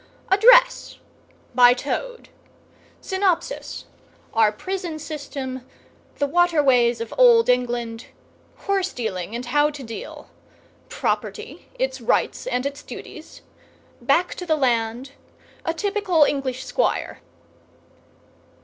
[0.31, 0.97] ADDRESS...
[1.53, 2.29] BY TOAD
[3.01, 12.65] SYNOPSIS—Our Prison System—the Waterways of Old England—Horse dealing, and how to deal—Property, its rights and
[12.65, 17.19] its duties—Back to the Land—A Typical English Squire.